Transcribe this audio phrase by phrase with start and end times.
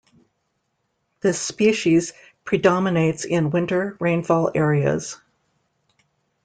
[1.19, 2.13] This species
[2.43, 5.21] predominates in winter-rainfall areas.